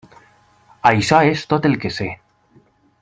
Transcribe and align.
Això 0.91 1.19
és 1.33 1.43
tot 1.53 1.69
el 1.71 1.77
que 1.85 1.93
sé. 1.99 2.09